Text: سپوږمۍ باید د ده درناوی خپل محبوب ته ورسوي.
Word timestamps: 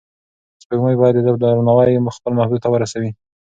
سپوږمۍ 0.63 0.95
باید 1.01 1.15
د 1.17 1.19
ده 1.27 1.33
درناوی 1.41 1.97
خپل 2.17 2.31
محبوب 2.37 2.59
ته 2.63 2.69
ورسوي. 2.71 3.11